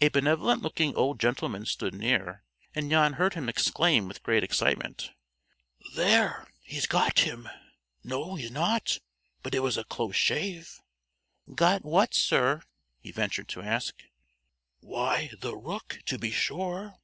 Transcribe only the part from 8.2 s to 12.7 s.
he's not; but it was a close shave!" "Got what, sir?"